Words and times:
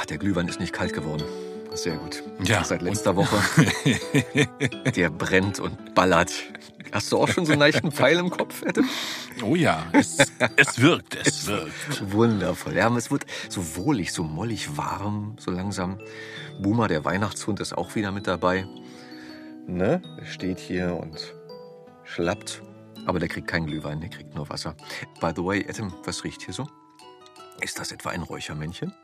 Ach, 0.00 0.06
der 0.06 0.18
Glühwein 0.18 0.46
ist 0.46 0.60
nicht 0.60 0.72
kalt 0.72 0.92
geworden. 0.92 1.24
Sehr 1.74 1.96
gut. 1.96 2.22
Ja, 2.44 2.62
Seit 2.62 2.82
letzter 2.82 3.16
Woche. 3.16 3.36
Der 4.94 5.10
brennt 5.10 5.58
und 5.58 5.92
ballert. 5.96 6.32
Hast 6.92 7.10
du 7.10 7.18
auch 7.18 7.26
schon 7.26 7.44
so 7.44 7.50
einen 7.50 7.60
leichten 7.60 7.90
Pfeil 7.90 8.16
im 8.18 8.30
Kopf, 8.30 8.62
Adam? 8.64 8.88
Oh 9.42 9.56
ja, 9.56 9.84
es, 9.90 10.18
es 10.54 10.80
wirkt, 10.80 11.18
es 11.26 11.48
wirkt. 11.48 12.12
Wundervoll. 12.12 12.76
Ja, 12.76 12.96
es 12.96 13.10
wird 13.10 13.26
so 13.48 13.74
wohlig, 13.74 14.12
so 14.12 14.22
mollig 14.22 14.76
warm, 14.76 15.34
so 15.40 15.50
langsam. 15.50 15.98
Boomer, 16.62 16.86
der 16.86 17.04
Weihnachtshund, 17.04 17.58
ist 17.58 17.76
auch 17.76 17.96
wieder 17.96 18.12
mit 18.12 18.28
dabei. 18.28 18.68
Ne? 19.66 20.00
Er 20.16 20.26
steht 20.26 20.60
hier 20.60 20.94
und 20.94 21.34
schlappt. 22.04 22.62
Aber 23.04 23.18
der 23.18 23.28
kriegt 23.28 23.48
keinen 23.48 23.66
Glühwein, 23.66 24.00
der 24.00 24.10
kriegt 24.10 24.36
nur 24.36 24.48
Wasser. 24.48 24.76
By 25.20 25.32
the 25.34 25.42
way, 25.42 25.66
Adam, 25.68 25.92
was 26.04 26.22
riecht 26.22 26.42
hier 26.42 26.54
so? 26.54 26.68
Ist 27.60 27.80
das 27.80 27.90
etwa 27.90 28.10
ein 28.10 28.22
Räuchermännchen? 28.22 28.94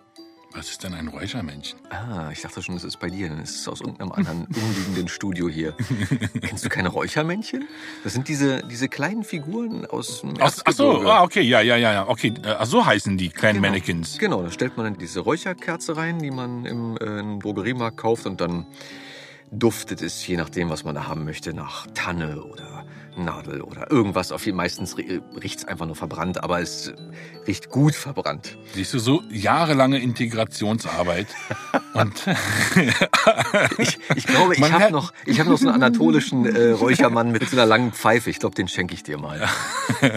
Was 0.56 0.70
ist 0.70 0.84
denn 0.84 0.94
ein 0.94 1.08
Räuchermännchen? 1.08 1.78
Ah, 1.90 2.30
ich 2.32 2.40
dachte 2.42 2.62
schon, 2.62 2.76
es 2.76 2.84
ist 2.84 2.98
bei 2.98 3.10
dir. 3.10 3.28
Dann 3.28 3.40
ist 3.42 3.56
es 3.56 3.68
aus 3.68 3.80
irgendeinem 3.80 4.12
anderen 4.12 4.46
umliegenden 4.54 5.08
Studio 5.08 5.48
hier. 5.48 5.74
Kennst 6.42 6.64
du 6.64 6.68
keine 6.68 6.90
Räuchermännchen? 6.90 7.66
Das 8.04 8.12
sind 8.12 8.28
diese, 8.28 8.62
diese 8.62 8.88
kleinen 8.88 9.24
Figuren 9.24 9.84
aus 9.84 10.20
dem 10.20 10.34
Ach, 10.38 10.52
ach 10.64 10.72
so, 10.72 11.02
ah, 11.08 11.22
okay, 11.24 11.40
ja, 11.40 11.60
ja, 11.60 11.76
ja, 11.76 11.92
ja. 11.92 12.08
Okay, 12.08 12.34
äh, 12.44 12.50
ach, 12.58 12.66
so 12.66 12.86
heißen 12.86 13.18
die 13.18 13.30
kleinen 13.30 13.60
Genau. 13.60 13.68
Mannequins. 13.72 14.18
Genau, 14.18 14.42
da 14.42 14.50
stellt 14.52 14.76
man 14.76 14.84
dann 14.84 14.98
diese 14.98 15.20
Räucherkerze 15.20 15.96
rein, 15.96 16.20
die 16.20 16.30
man 16.30 16.64
im, 16.66 16.96
äh, 16.98 17.18
im 17.18 17.40
Drogeriemarkt 17.40 17.96
kauft 17.96 18.26
und 18.26 18.40
dann 18.40 18.66
duftet 19.50 20.02
es, 20.02 20.26
je 20.26 20.36
nachdem, 20.36 20.70
was 20.70 20.84
man 20.84 20.94
da 20.94 21.06
haben 21.06 21.24
möchte, 21.24 21.54
nach 21.54 21.86
Tanne 21.94 22.42
oder 22.42 22.73
Nadel 23.16 23.62
oder 23.62 23.90
irgendwas. 23.90 24.32
Auf 24.32 24.44
jeden 24.46 24.56
meistens 24.56 24.96
riecht 24.96 25.60
es 25.60 25.64
einfach 25.64 25.86
nur 25.86 25.96
verbrannt, 25.96 26.42
aber 26.42 26.60
es 26.60 26.92
riecht 27.46 27.70
gut 27.70 27.94
verbrannt. 27.94 28.56
Siehst 28.74 28.94
du, 28.94 28.98
so 28.98 29.22
jahrelange 29.30 29.98
Integrationsarbeit. 29.98 31.28
Und 31.94 32.24
Ich, 33.78 33.98
ich 34.14 34.26
glaube, 34.26 34.54
ich 34.54 34.72
habe 34.72 34.92
noch, 34.92 35.12
ich 35.26 35.40
hab 35.40 35.46
noch 35.46 35.58
so 35.58 35.68
einen 35.68 35.82
anatolischen 35.82 36.44
äh, 36.46 36.70
Räuchermann 36.70 37.32
mit 37.32 37.48
so 37.48 37.56
einer 37.56 37.66
langen 37.66 37.92
Pfeife. 37.92 38.30
Ich 38.30 38.38
glaube, 38.38 38.54
den 38.54 38.68
schenke 38.68 38.94
ich 38.94 39.02
dir 39.02 39.18
mal. 39.18 39.48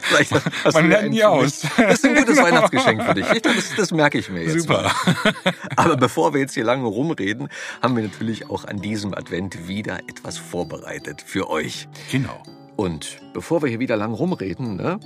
Vielleicht 0.00 0.32
hast 0.64 0.74
Man 0.74 0.88
lernt 0.88 1.10
nie 1.10 1.24
aus. 1.24 1.62
Das 1.76 1.94
ist 1.94 2.04
ein 2.04 2.14
gutes 2.14 2.38
Weihnachtsgeschenk 2.38 3.02
für 3.02 3.14
dich. 3.14 3.26
Das, 3.42 3.74
das 3.76 3.90
merke 3.92 4.18
ich 4.18 4.28
mir 4.28 4.42
jetzt. 4.44 4.60
super. 4.62 4.82
Mal. 4.82 5.34
Aber 5.76 5.96
bevor 5.96 6.34
wir 6.34 6.40
jetzt 6.40 6.54
hier 6.54 6.64
lange 6.64 6.86
rumreden, 6.86 7.48
haben 7.82 7.96
wir 7.96 8.02
natürlich 8.02 8.50
auch 8.50 8.64
an 8.64 8.80
diesem 8.80 9.14
Advent 9.14 9.68
wieder 9.68 9.98
etwas 10.08 10.38
vorbereitet 10.38 11.22
für 11.24 11.48
euch. 11.50 11.88
Genau. 12.10 12.42
Und 12.76 13.18
bevor 13.34 13.62
wir 13.62 13.68
hier 13.68 13.80
wieder 13.80 13.96
lang 13.96 14.14
rumreden, 14.14 14.76
ne, 14.76 14.98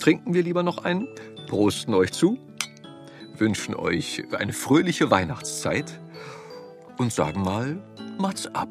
trinken 0.00 0.34
wir 0.34 0.42
lieber 0.42 0.62
noch 0.62 0.78
einen, 0.78 1.06
prosten 1.46 1.94
euch 1.94 2.12
zu, 2.12 2.38
wünschen 3.36 3.74
euch 3.74 4.24
eine 4.36 4.52
fröhliche 4.52 5.10
Weihnachtszeit 5.10 6.00
und 6.96 7.12
sagen 7.12 7.42
mal, 7.42 7.80
Mats 8.18 8.46
ab. 8.54 8.70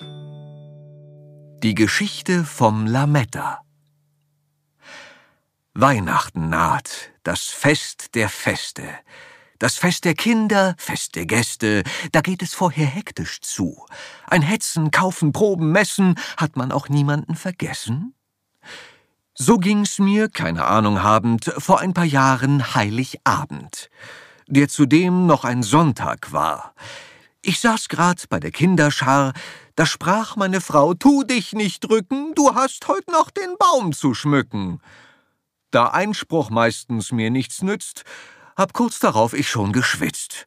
Die 1.63 1.75
Geschichte 1.75 2.43
vom 2.43 2.85
Lametta. 2.85 3.61
Weihnachten 5.73 6.49
naht, 6.49 7.11
das 7.23 7.43
Fest 7.43 8.15
der 8.15 8.29
Feste. 8.29 8.83
Das 9.59 9.75
Fest 9.75 10.05
der 10.05 10.13
Kinder, 10.13 10.75
Fest 10.77 11.15
der 11.15 11.25
Gäste, 11.25 11.83
da 12.11 12.21
geht 12.21 12.41
es 12.43 12.53
vorher 12.53 12.85
hektisch 12.85 13.41
zu. 13.41 13.85
Ein 14.27 14.43
Hetzen, 14.43 14.91
Kaufen, 14.91 15.31
Proben, 15.31 15.71
Messen, 15.71 16.15
hat 16.37 16.55
man 16.55 16.71
auch 16.71 16.89
niemanden 16.89 17.35
vergessen? 17.35 18.13
So 19.33 19.57
ging's 19.57 19.99
mir, 19.99 20.29
keine 20.29 20.65
Ahnung 20.65 21.01
habend, 21.03 21.51
vor 21.57 21.79
ein 21.79 21.93
paar 21.93 22.05
Jahren 22.05 22.75
Heiligabend, 22.75 23.89
der 24.47 24.67
zudem 24.67 25.25
noch 25.25 25.43
ein 25.43 25.63
Sonntag 25.63 26.31
war. 26.31 26.73
Ich 27.41 27.59
saß 27.59 27.87
grad 27.89 28.29
bei 28.29 28.39
der 28.39 28.51
Kinderschar, 28.51 29.33
da 29.75 29.85
sprach 29.85 30.35
meine 30.35 30.59
Frau, 30.59 30.93
tu 30.95 31.23
dich 31.23 31.53
nicht 31.53 31.81
drücken, 31.81 32.33
du 32.35 32.55
hast 32.55 32.87
heut 32.87 33.07
noch 33.11 33.29
den 33.29 33.55
Baum 33.59 33.93
zu 33.93 34.13
schmücken. 34.13 34.81
Da 35.69 35.87
Einspruch 35.89 36.49
meistens 36.49 37.11
mir 37.11 37.29
nichts 37.29 37.61
nützt, 37.61 38.03
hab 38.57 38.73
kurz 38.73 38.99
darauf 38.99 39.33
ich 39.33 39.47
schon 39.47 39.71
geschwitzt. 39.71 40.45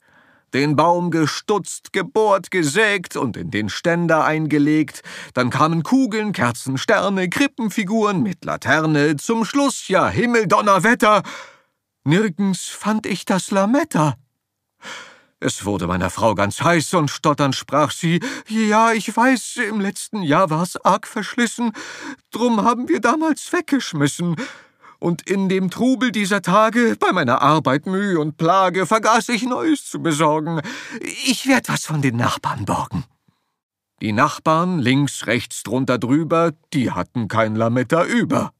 Den 0.53 0.75
Baum 0.75 1.13
gestutzt, 1.13 1.93
gebohrt, 1.93 2.51
gesägt 2.51 3.15
und 3.17 3.37
in 3.37 3.53
den 3.53 3.69
Ständer 3.69 4.25
eingelegt. 4.25 5.03
Dann 5.33 5.49
kamen 5.49 5.85
Kugeln, 5.85 6.33
Kerzen, 6.33 6.77
Sterne, 6.77 7.31
Krippenfiguren 7.31 8.21
mit 8.23 8.45
Laterne. 8.45 9.17
Zum 9.17 9.45
Schluss, 9.45 9.87
ja, 9.87 10.09
Himmel, 10.09 10.49
Donnerwetter. 10.49 11.23
Nirgends 12.03 12.67
fand 12.67 13.07
ich 13.07 13.25
das 13.25 13.53
Lametta. 13.53 14.17
Es 15.39 15.65
wurde 15.65 15.87
meiner 15.87 16.11
Frau 16.11 16.35
ganz 16.35 16.61
heiß 16.61 16.95
und 16.95 17.11
stotternd 17.11 17.55
sprach 17.55 17.93
sie, 17.93 18.21
ja, 18.49 18.93
ich 18.93 19.17
weiß, 19.17 19.59
im 19.69 19.81
letzten 19.81 20.23
Jahr 20.23 20.51
war's 20.51 20.77
arg 20.85 21.07
verschlissen, 21.07 21.73
drum 22.31 22.63
haben 22.63 22.89
wir 22.89 23.01
damals 23.01 23.51
weggeschmissen. 23.53 24.37
Und 25.01 25.29
in 25.29 25.49
dem 25.49 25.71
Trubel 25.71 26.13
dieser 26.13 26.43
Tage, 26.43 26.95
bei 27.01 27.11
meiner 27.13 27.41
Arbeit 27.41 27.87
Mühe 27.87 28.21
und 28.21 28.37
Plage, 28.37 28.87
vergaß 28.87 29.31
ich 29.31 29.45
Neues 29.45 29.87
zu 29.87 30.01
besorgen. 30.03 30.61
Ich 31.25 31.49
werd 31.49 31.69
was 31.71 31.87
von 31.87 32.03
den 32.03 32.17
Nachbarn 32.17 32.67
borgen. 32.67 33.05
Die 34.03 34.13
Nachbarn, 34.13 34.79
links, 34.79 35.27
rechts, 35.27 35.63
drunter, 35.63 35.99
drüber, 35.99 36.53
die 36.75 36.91
hatten 36.91 37.29
kein 37.29 37.57
Lametta 37.57 38.05
über. 38.05 38.53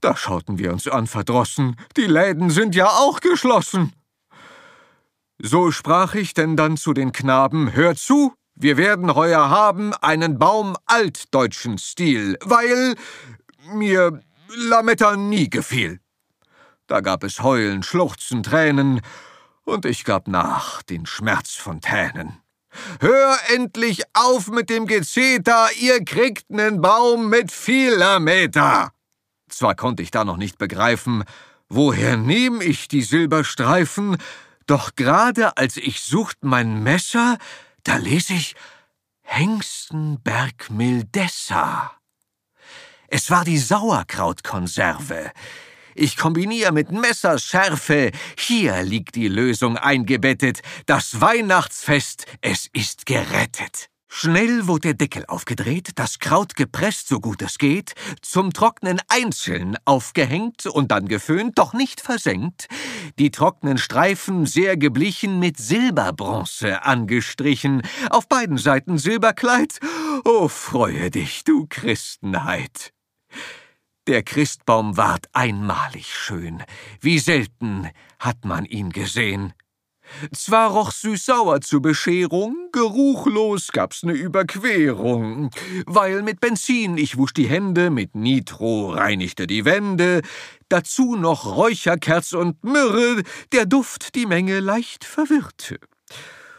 Da 0.00 0.16
schauten 0.16 0.58
wir 0.58 0.72
uns 0.72 0.88
an 0.88 1.06
verdrossen, 1.06 1.76
die 1.96 2.06
Läden 2.06 2.50
sind 2.50 2.74
ja 2.74 2.86
auch 2.86 3.20
geschlossen. 3.20 3.92
So 5.38 5.72
sprach 5.72 6.14
ich 6.14 6.32
denn 6.32 6.56
dann 6.56 6.76
zu 6.76 6.92
den 6.92 7.12
Knaben, 7.12 7.72
hört 7.74 7.98
zu, 7.98 8.34
wir 8.54 8.76
werden 8.76 9.14
heuer 9.14 9.50
haben 9.50 9.94
einen 9.94 10.38
Baum 10.38 10.76
altdeutschen 10.86 11.78
Stil, 11.78 12.36
weil 12.42 12.94
mir 13.72 14.20
Lametta 14.56 15.16
nie 15.16 15.48
gefiel. 15.48 16.00
Da 16.86 17.00
gab 17.00 17.24
es 17.24 17.40
Heulen, 17.40 17.82
Schluchzen, 17.82 18.42
Tränen, 18.42 19.00
und 19.64 19.84
ich 19.84 20.04
gab 20.04 20.26
nach 20.26 20.82
den 20.82 21.06
Schmerzfontänen. 21.06 22.38
Hör 23.00 23.36
endlich 23.48 24.02
auf 24.14 24.48
mit 24.48 24.70
dem 24.70 24.86
Gezeter, 24.86 25.68
ihr 25.78 26.04
kriegt 26.04 26.50
nen 26.50 26.80
Baum 26.80 27.28
mit 27.28 27.52
viel 27.52 27.92
Lametta. 27.94 28.92
Zwar 29.48 29.74
konnte 29.74 30.02
ich 30.02 30.10
da 30.10 30.24
noch 30.24 30.36
nicht 30.36 30.58
begreifen, 30.58 31.24
woher 31.68 32.16
nehm 32.16 32.60
ich 32.60 32.88
die 32.88 33.02
Silberstreifen, 33.02 34.16
doch 34.66 34.94
gerade 34.94 35.56
als 35.56 35.76
ich 35.76 36.00
sucht 36.00 36.38
mein 36.42 36.82
Messer, 36.82 37.38
da 37.82 37.96
les 37.96 38.30
ich 38.30 38.54
Hengstenberg 39.22 40.70
Mildessa. 40.70 41.99
Es 43.12 43.28
war 43.28 43.44
die 43.44 43.58
Sauerkrautkonserve. 43.58 45.32
Ich 45.96 46.16
kombiniere 46.16 46.70
mit 46.70 46.92
Messerschärfe. 46.92 48.12
Hier 48.38 48.84
liegt 48.84 49.16
die 49.16 49.26
Lösung 49.26 49.76
eingebettet. 49.76 50.60
Das 50.86 51.20
Weihnachtsfest, 51.20 52.26
es 52.40 52.68
ist 52.72 53.06
gerettet. 53.06 53.90
Schnell 54.12 54.68
wurde 54.68 54.88
der 54.88 54.94
Deckel 54.94 55.24
aufgedreht, 55.26 55.90
das 55.96 56.20
Kraut 56.20 56.54
gepresst, 56.54 57.08
so 57.08 57.20
gut 57.20 57.42
es 57.42 57.58
geht, 57.58 57.94
zum 58.22 58.52
Trocknen 58.52 59.00
einzeln 59.08 59.76
aufgehängt 59.84 60.66
und 60.66 60.90
dann 60.92 61.06
geföhnt, 61.06 61.58
doch 61.58 61.74
nicht 61.74 62.00
versenkt, 62.00 62.68
die 63.18 63.30
trockenen 63.30 63.78
Streifen 63.78 64.46
sehr 64.46 64.76
geblichen 64.76 65.38
mit 65.38 65.58
Silberbronze 65.58 66.84
angestrichen, 66.84 67.82
auf 68.10 68.28
beiden 68.28 68.58
Seiten 68.58 68.98
Silberkleid. 68.98 69.78
Oh, 70.24 70.48
freue 70.48 71.10
dich, 71.10 71.44
du 71.44 71.66
Christenheit! 71.68 72.92
Der 74.10 74.24
Christbaum 74.24 74.96
ward 74.96 75.28
einmalig 75.34 76.12
schön, 76.12 76.64
wie 77.00 77.20
selten 77.20 77.88
hat 78.18 78.44
man 78.44 78.64
ihn 78.64 78.90
gesehen. 78.90 79.52
Zwar 80.34 80.72
roch 80.72 80.90
süß-sauer 80.90 81.60
zur 81.60 81.80
Bescherung, 81.80 82.56
geruchlos 82.72 83.68
gab's 83.70 84.02
ne 84.02 84.12
Überquerung, 84.12 85.50
weil 85.86 86.22
mit 86.22 86.40
Benzin 86.40 86.98
ich 86.98 87.18
wusch 87.18 87.34
die 87.34 87.46
Hände, 87.46 87.90
mit 87.90 88.16
Nitro 88.16 88.90
reinigte 88.90 89.46
die 89.46 89.64
Wände, 89.64 90.22
dazu 90.68 91.14
noch 91.14 91.46
Räucherkerz 91.46 92.32
und 92.32 92.64
Myrrhe, 92.64 93.22
der 93.52 93.64
Duft 93.64 94.16
die 94.16 94.26
Menge 94.26 94.58
leicht 94.58 95.04
verwirrte. 95.04 95.78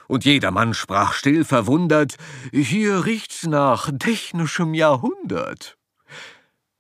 Und 0.08 0.24
jedermann 0.24 0.74
sprach 0.74 1.12
still 1.12 1.44
verwundert, 1.44 2.16
hier 2.54 3.04
riecht's 3.04 3.46
nach 3.46 3.92
technischem 4.00 4.74
Jahrhundert. 4.74 5.78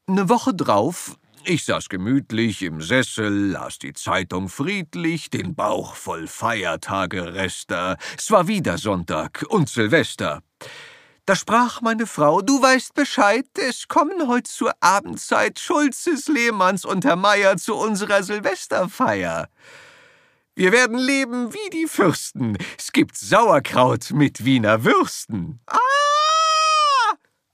Ne 0.08 0.30
Woche 0.30 0.54
drauf, 0.54 1.16
ich 1.44 1.66
saß 1.66 1.90
gemütlich 1.90 2.62
im 2.62 2.82
Sessel, 2.82 3.52
las 3.52 3.80
die 3.80 3.94
Zeitung 3.94 4.48
friedlich, 4.48 5.32
den 5.32 5.56
Bauch 5.56 5.96
voll 5.96 6.28
Feiertage 6.28 7.34
Rester. 7.34 7.98
Es 8.16 8.30
war 8.30 8.48
wieder 8.48 8.78
Sonntag 8.78 9.44
und 9.50 9.68
Silvester. 9.68 10.44
Da 11.26 11.36
sprach 11.36 11.82
meine 11.82 12.06
Frau, 12.06 12.42
du 12.42 12.62
weißt 12.62 12.94
Bescheid, 12.94 13.46
es 13.58 13.88
kommen 13.88 14.28
heut 14.28 14.46
zur 14.46 14.72
Abendzeit 14.82 15.60
Schulzes, 15.60 16.28
Lehmanns 16.28 16.86
und 16.86 17.06
Herr 17.06 17.16
Meier 17.16 17.58
zu 17.58 17.76
unserer 17.76 18.22
Silvesterfeier. 18.22 19.50
Wir 20.54 20.72
werden 20.72 20.98
leben 20.98 21.54
wie 21.54 21.70
die 21.72 21.88
Fürsten. 21.88 22.58
Es 22.78 22.92
gibt 22.92 23.18
Sauerkraut 23.18 24.12
mit 24.12 24.46
Wiener 24.46 24.84
Würsten. 24.84 25.60
Ah! 25.66 26.11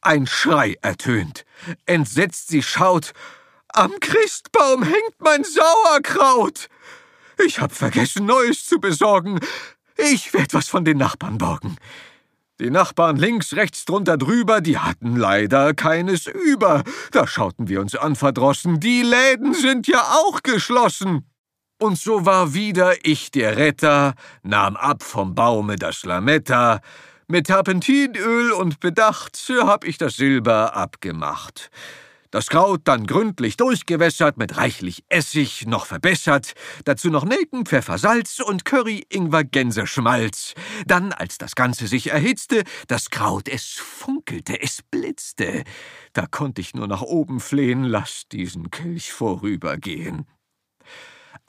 Ein 0.08 0.26
Schrei 0.26 0.78
ertönt. 0.82 1.44
Entsetzt 1.86 2.48
sie 2.48 2.64
schaut. 2.64 3.12
Am 3.68 3.92
Christbaum 4.00 4.84
hängt 4.84 5.16
mein 5.20 5.44
Sauerkraut. 5.44 6.70
Ich 7.46 7.60
hab 7.60 7.74
vergessen, 7.74 8.26
Neues 8.26 8.66
zu 8.66 8.80
besorgen. 8.80 9.42
Ich 9.98 10.34
werd 10.34 10.54
was 10.54 10.70
von 10.70 10.86
den 10.86 10.98
Nachbarn 10.98 11.38
borgen. 11.38 11.76
Die 12.62 12.70
Nachbarn 12.70 13.18
links, 13.18 13.54
rechts 13.54 13.84
drunter 13.84 14.18
drüber, 14.18 14.62
die 14.62 14.78
hatten 14.78 15.18
leider 15.18 15.74
keines 15.74 16.26
über. 16.28 16.86
Da 17.12 17.28
schauten 17.28 17.68
wir 17.68 17.82
uns 17.82 17.94
an 17.94 18.16
verdrossen, 18.16 18.80
die 18.80 19.02
Läden 19.02 19.54
sind 19.54 19.88
ja 19.88 20.00
auch 20.00 20.42
geschlossen. 20.42 21.30
Und 21.80 22.00
so 22.00 22.26
war 22.26 22.54
wieder 22.54 23.06
ich 23.06 23.30
der 23.32 23.58
Retter, 23.58 24.14
nahm 24.42 24.78
ab 24.78 25.04
vom 25.04 25.36
Baume 25.36 25.76
das 25.76 26.06
Lametta, 26.06 26.80
mit 27.28 27.48
Terpentinöl 27.48 28.52
und 28.52 28.80
Bedacht 28.80 29.38
hab 29.62 29.84
ich 29.86 29.98
das 29.98 30.16
Silber 30.16 30.76
abgemacht. 30.76 31.70
Das 32.32 32.48
Kraut 32.48 32.82
dann 32.84 33.08
gründlich 33.08 33.56
durchgewässert, 33.56 34.38
mit 34.38 34.58
reichlich 34.58 35.04
Essig 35.08 35.66
noch 35.66 35.86
verbessert, 35.86 36.54
dazu 36.84 37.10
noch 37.10 37.24
Nelken, 37.24 37.66
Pfeffer, 37.66 37.98
Salz 37.98 38.40
und 38.40 38.66
Curry, 38.66 39.06
Ingwer, 39.10 39.46
Gänseschmalz. 39.46 40.54
Dann, 40.86 41.14
als 41.14 41.38
das 41.38 41.56
Ganze 41.56 41.88
sich 41.88 42.12
erhitzte, 42.12 42.64
das 42.88 43.10
Kraut, 43.10 43.48
es 43.48 43.74
funkelte, 43.74 44.62
es 44.62 44.82
blitzte. 44.84 45.64
Da 46.14 46.26
konnte 46.28 46.60
ich 46.62 46.76
nur 46.76 46.88
nach 46.88 47.02
oben 47.02 47.40
flehen, 47.40 47.84
lass 47.84 48.28
diesen 48.30 48.72
Kelch 48.72 49.14
vorübergehen. 49.14 50.26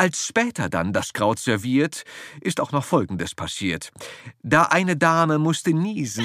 Als 0.01 0.27
später 0.27 0.69
dann 0.69 0.93
das 0.93 1.13
Kraut 1.13 1.41
serviert, 1.41 2.05
ist 2.41 2.61
auch 2.61 2.71
noch 2.71 2.85
Folgendes 2.85 3.35
passiert. 3.35 3.91
Da 4.45 4.63
eine 4.63 4.97
Dame 4.97 5.41
musste 5.41 5.73
niesen, 5.73 6.25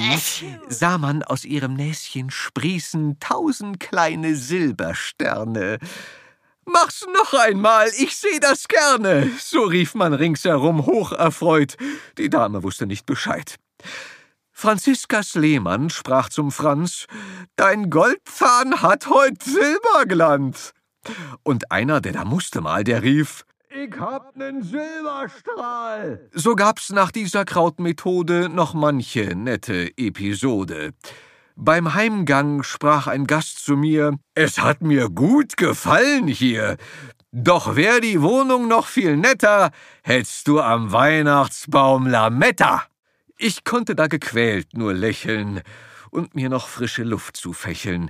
sah 0.70 1.00
man 1.00 1.24
aus 1.24 1.44
ihrem 1.44 1.74
Näschen 1.74 2.30
sprießen 2.30 3.18
tausend 3.20 3.80
kleine 3.80 4.36
Silbersterne. 4.36 5.80
Mach's 6.66 7.04
noch 7.12 7.34
einmal, 7.34 7.90
ich 7.98 8.16
seh 8.16 8.40
das 8.40 8.68
gerne, 8.68 9.32
so 9.40 9.64
rief 9.64 9.96
man 9.96 10.14
ringsherum 10.14 10.86
hocherfreut. 10.86 11.76
Die 12.20 12.30
Dame 12.30 12.62
wusste 12.62 12.86
nicht 12.86 13.08
Bescheid. 13.08 13.58
Franziskas 14.52 15.34
Lehmann 15.34 15.90
sprach 15.90 16.30
zum 16.30 16.52
Franz, 16.52 17.08
Dein 17.56 17.90
Goldpfahn 17.90 18.84
hat 18.84 19.08
heut 19.08 19.42
Silberglanz. 19.42 20.74
Und 21.42 21.72
einer, 21.72 22.02
der 22.02 22.14
da 22.14 22.24
musste 22.24 22.62
mal, 22.62 22.84
der 22.84 23.02
rief, 23.02 23.46
ich 23.84 24.00
hab 24.00 24.36
nen 24.38 24.64
Silberstrahl. 24.64 26.30
So 26.32 26.56
gab's 26.56 26.90
nach 26.92 27.12
dieser 27.12 27.44
Krautmethode 27.44 28.50
noch 28.50 28.74
manche 28.74 29.36
nette 29.36 29.92
Episode. 29.98 30.94
Beim 31.56 31.94
Heimgang 31.94 32.64
sprach 32.64 33.08
ein 33.08 33.28
Gast 33.28 33.64
zu 33.64 33.76
mir, 33.76 34.18
es 34.36 34.60
hat 34.60 34.82
mir 34.82 35.10
gut 35.10 35.58
gefallen 35.58 36.28
hier. 36.28 36.78
Doch 37.32 37.76
wär 37.76 38.00
die 38.00 38.22
Wohnung 38.22 38.68
noch 38.68 38.88
viel 38.88 39.18
netter, 39.18 39.72
hättst 40.04 40.48
du 40.48 40.62
am 40.62 40.92
Weihnachtsbaum 40.92 42.08
Lametta. 42.08 42.84
Ich 43.38 43.64
konnte 43.66 43.96
da 43.96 44.08
gequält 44.08 44.78
nur 44.78 44.94
lächeln 44.94 45.62
und 46.10 46.36
mir 46.36 46.50
noch 46.50 46.68
frische 46.68 47.04
Luft 47.04 47.36
zufächeln. 47.36 48.10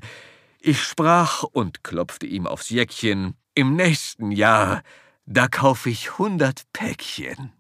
Ich 0.59 0.83
sprach 0.83 1.43
und 1.43 1.83
klopfte 1.83 2.25
ihm 2.25 2.47
aufs 2.47 2.69
Jäckchen, 2.69 3.35
im 3.55 3.75
nächsten 3.75 4.31
Jahr 4.31 4.83
da 5.25 5.47
kaufe 5.47 5.89
ich 5.89 6.17
hundert 6.17 6.63
Päckchen. 6.73 7.51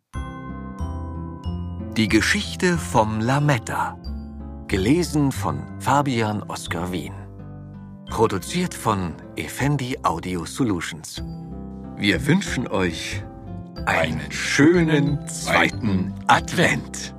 Die 1.95 2.07
Geschichte 2.07 2.77
vom 2.77 3.19
Lametta. 3.19 3.97
Gelesen 4.67 5.31
von 5.31 5.61
Fabian 5.79 6.43
Oskar 6.43 6.91
Wien. 6.91 7.13
Produziert 8.09 8.73
von 8.73 9.13
Effendi 9.35 9.97
Audio 10.03 10.45
Solutions. 10.45 11.23
Wir 11.95 12.25
wünschen 12.25 12.67
euch 12.67 13.23
einen 13.85 14.31
schönen 14.31 15.27
zweiten 15.27 16.13
Advent. 16.27 17.12